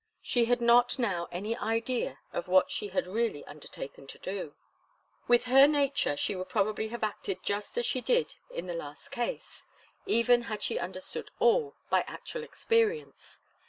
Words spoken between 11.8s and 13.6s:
by actual experience.